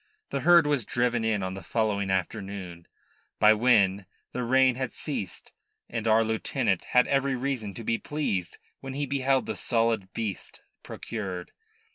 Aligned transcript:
The 0.31 0.39
herd 0.39 0.65
was 0.65 0.83
driven 0.83 1.23
in 1.23 1.43
on 1.43 1.53
the 1.53 1.61
following 1.61 2.09
afternoon, 2.09 2.87
by 3.37 3.53
when 3.53 4.07
the 4.31 4.41
rain 4.43 4.73
had 4.73 4.93
ceased, 4.93 5.51
and 5.87 6.07
our 6.07 6.23
lieutenant 6.23 6.85
had 6.85 7.05
every 7.05 7.35
reason 7.35 7.75
to 7.75 7.83
be 7.83 7.99
pleased 7.99 8.57
when 8.79 8.95
he 8.95 9.05
beheld 9.05 9.45
the 9.45 9.55
solid 9.55 10.11
beasts 10.11 10.59
procured. 10.81 11.51